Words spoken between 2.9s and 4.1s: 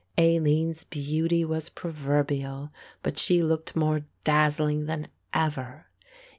but she looked more